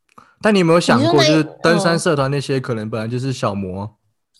[0.41, 3.89] 但你有没有想过，就是登山社团那些可能本来就是小模？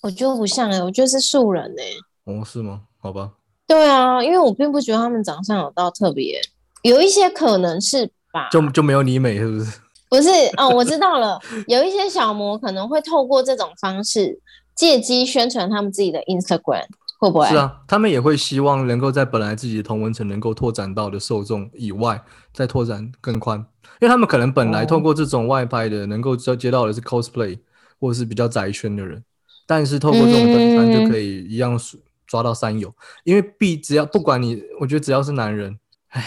[0.06, 2.32] 我觉得不像哎，我觉得是素人哎。
[2.32, 2.82] 哦，是吗？
[3.00, 3.32] 好吧。
[3.66, 6.40] 对啊，因为我并不觉得他们长相有到特别，
[6.84, 8.48] 有一些可能是吧？
[8.52, 9.80] 就就没有你美是不是？
[10.08, 11.40] 不是哦，我知道了。
[11.68, 14.40] 有一些小模可能会透过这种方式
[14.76, 16.86] 借机宣传他们自己的 Instagram，
[17.20, 17.48] 会不会？
[17.48, 23.58] 是啊，他们也会希望能够在本来自己的同文层能够拓展到的受众以外，再拓展更宽。
[24.00, 27.58] 因为他们可能本来透过这种外拍的，能够接接到的是 cosplay
[28.00, 29.24] 或者是比较宅圈的人，
[29.66, 31.80] 但是透过这种登山就可以一样
[32.28, 32.94] 抓到山友。
[33.24, 36.26] 因为必只要不管你，我觉得只要是男人，唉，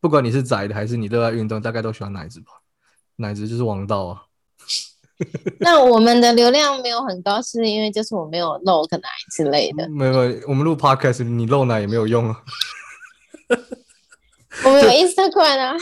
[0.00, 2.46] 不管你是宅的还是你热爱运动，大概都喜欢奶子吧。
[3.16, 4.22] 奶子就是王道啊！
[5.60, 9.88] 那我们的流量没有很高，是因为就是我没有露个奶之类的。
[9.88, 12.42] 没有，我们录 podcast，你露奶也没有用啊。
[14.64, 15.76] 我们有 Instagram 啊。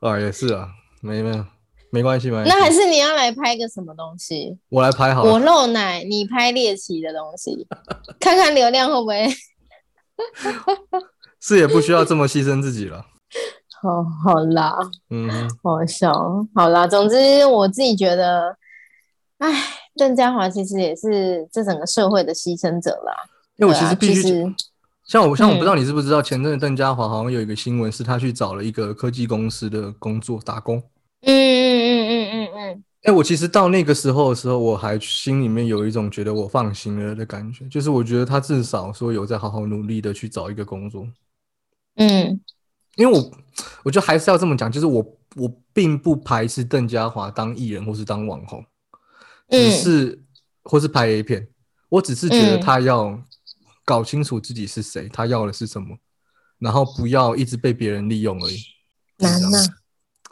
[0.00, 0.68] 啊，也是啊，
[1.00, 1.44] 没没有，
[1.96, 2.42] 没关系嘛。
[2.44, 4.54] 那还是你要来拍个什么东西？
[4.68, 5.22] 我来拍好。
[5.22, 7.66] 我露奶，你拍猎奇的东西，
[8.20, 9.26] 看看流量会不会。
[11.40, 13.06] 是也不需要这么牺牲自己了。
[13.80, 14.76] 好好啦，
[15.08, 15.30] 嗯，
[15.62, 16.12] 好笑，
[16.54, 16.86] 好啦。
[16.86, 18.54] 总之，我自己觉得，
[19.38, 19.50] 哎，
[19.96, 23.14] 邓家华其实也是这整个社会的牺牲者啦。
[23.56, 24.44] 因为我其实必须，
[25.06, 30.82] 像我，像我不知道你知不知道，前阵子邓家华好像有一个新闻，是他去找了一个科技公司的工作打工。
[31.22, 31.75] 嗯
[32.56, 32.84] 嗯。
[33.02, 41.06] 哎，我其实到那个时候的时候，我还心里面有一种觉得我放心了的感觉，就是我觉得他至少说有在好好努力的去找一个工作。
[41.96, 42.40] 嗯。
[42.96, 43.30] 因为我，
[43.84, 45.04] 我觉得还是要这么讲，就是我
[45.34, 48.64] 我并不排斥邓家华当艺人或是当网红，
[49.50, 50.18] 只是
[50.62, 51.46] 或是拍 A 片，
[51.90, 53.22] 我只是觉得他要
[53.84, 55.94] 搞清楚自己是谁，他要的是什么，
[56.58, 58.56] 然后不要一直被别人利用而已。
[59.18, 59.58] 难呐，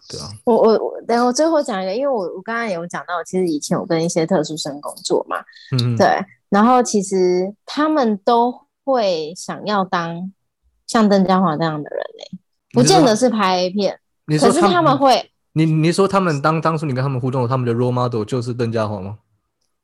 [0.08, 0.28] 对啊。
[0.44, 5.36] 我我我，等我最后讲一个，因为我我刚刚有讲到，其实以前我跟一些特殊生工作嘛，
[5.72, 6.06] 嗯，对，
[6.48, 10.32] 然后其实他们都会想要当
[10.86, 12.38] 像邓家华这样的人嘞。
[12.72, 15.30] 不见得是拍 A 片，可是他们会。
[15.52, 19.18] 你你说他们当当初你跟他们互动，他们的 role model 就是邓家华吗？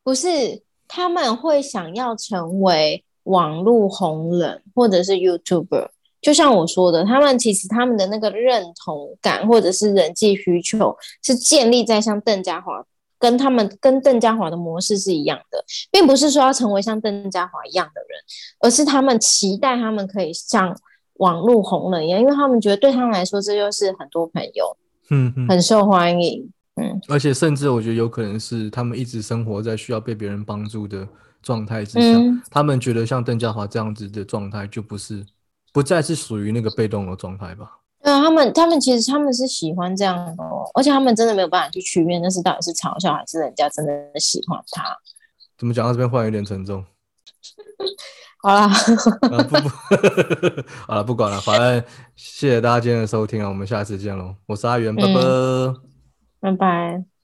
[0.02, 5.90] 不是，他们会想要成为网络红人或者是 YouTuber。
[6.20, 12.84] 就像我说的，他们其实他们的那个认同感或者是人际需求是建立在像邓家华
[13.18, 18.20] 跟他们跟邓家华的模式是一样的，并不是说要成为像邓家华一样的人，
[18.60, 20.76] 而是他们期待他们可以像。
[21.20, 24.74] 网络红人一样，因为他们觉得对他们来说，这就是很多朋友，
[25.10, 31.06] 嗯，很受欢迎，嗯，而且甚至我觉得有可能是他们一直生活在需要被别人帮助的
[31.42, 32.18] 状态之下，
[32.50, 35.22] 他们觉得像邓家华这样子的状态就不是，
[35.72, 37.78] 不再是属于那个被动的状态吧？
[38.02, 40.42] 对啊，他们他们其实他们是喜欢这样的，
[40.74, 44.96] 而且他们真的没有办法去区别那是到底是嘲笑还是人家真的喜欢他。
[45.58, 46.82] 怎么讲到这边话有点沉重？
[48.42, 48.68] 好啦，
[49.20, 49.68] 不不，
[50.88, 51.84] 好了，不管了，反正
[52.16, 55.20] 谢谢大家今天的收听啊，我们下次见喽，我是阿元，拜拜，
[56.40, 57.19] 拜拜。